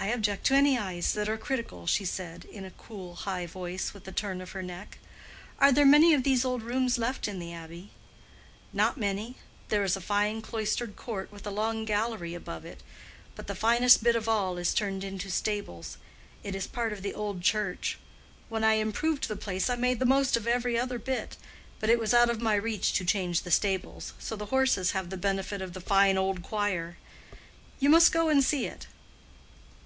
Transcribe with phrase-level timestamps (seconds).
[0.00, 3.94] "I object to any eyes that are critical," she said, in a cool, high voice,
[3.94, 4.98] with a turn of her neck.
[5.60, 7.92] "Are there many of these old rooms left in the Abbey?"
[8.72, 9.36] "Not many.
[9.68, 12.82] There is a fine cloistered court with a long gallery above it.
[13.36, 15.98] But the finest bit of all is turned into stables.
[16.42, 17.96] It is part of the old church.
[18.48, 21.36] When I improved the place I made the most of every other bit;
[21.78, 25.10] but it was out of my reach to change the stables, so the horses have
[25.10, 26.98] the benefit of the fine old choir.
[27.78, 28.88] You must go and see it."